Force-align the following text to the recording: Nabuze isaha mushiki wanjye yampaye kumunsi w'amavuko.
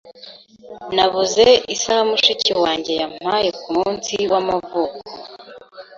Nabuze 0.95 1.45
isaha 1.75 2.03
mushiki 2.09 2.51
wanjye 2.63 2.91
yampaye 3.01 3.49
kumunsi 3.61 4.13
w'amavuko. 4.31 5.01